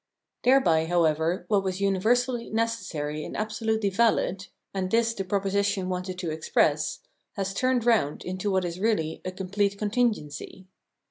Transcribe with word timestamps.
Thereby, 0.43 0.87
however, 0.87 1.45
what 1.47 1.63
was 1.63 1.79
universally 1.79 2.49
necessary 2.49 3.23
and 3.23 3.37
absolutely 3.37 3.91
vahd 3.91 4.47
(and 4.73 4.89
this 4.89 5.13
the 5.13 5.23
proposition 5.23 5.89
wanted 5.89 6.17
to 6.17 6.31
express) 6.31 7.01
has 7.33 7.53
turned 7.53 7.85
round 7.85 8.25
into 8.25 8.49
what 8.49 8.65
is 8.65 8.79
really 8.79 9.21
a 9.23 9.31
complete 9.31 9.77
contingency. 9.77 10.65